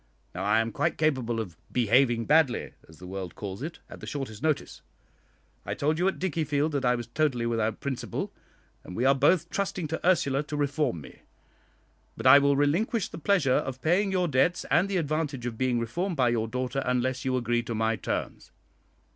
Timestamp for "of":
1.39-1.55, 13.53-13.83, 15.45-15.55